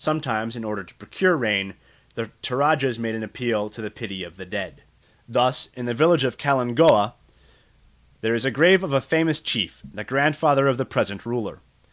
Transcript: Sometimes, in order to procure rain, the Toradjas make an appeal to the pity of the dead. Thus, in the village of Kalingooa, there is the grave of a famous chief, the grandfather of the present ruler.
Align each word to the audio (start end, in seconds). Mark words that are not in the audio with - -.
Sometimes, 0.00 0.56
in 0.56 0.64
order 0.64 0.82
to 0.82 0.94
procure 0.96 1.36
rain, 1.36 1.74
the 2.16 2.32
Toradjas 2.42 2.98
make 2.98 3.14
an 3.14 3.22
appeal 3.22 3.70
to 3.70 3.80
the 3.80 3.92
pity 3.92 4.24
of 4.24 4.36
the 4.36 4.44
dead. 4.44 4.82
Thus, 5.28 5.70
in 5.72 5.86
the 5.86 5.94
village 5.94 6.24
of 6.24 6.36
Kalingooa, 6.36 7.12
there 8.20 8.34
is 8.34 8.42
the 8.42 8.50
grave 8.50 8.82
of 8.82 8.92
a 8.92 9.00
famous 9.00 9.40
chief, 9.40 9.80
the 9.94 10.02
grandfather 10.02 10.66
of 10.66 10.78
the 10.78 10.84
present 10.84 11.24
ruler. 11.24 11.60